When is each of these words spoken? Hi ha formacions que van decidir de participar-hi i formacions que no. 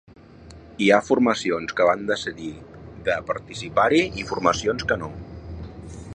Hi 0.85 0.87
ha 0.95 1.03
formacions 1.09 1.75
que 1.81 1.87
van 1.89 2.01
decidir 2.13 2.49
de 3.11 3.19
participar-hi 3.29 4.01
i 4.23 4.27
formacions 4.33 4.89
que 4.93 4.99
no. 5.05 5.13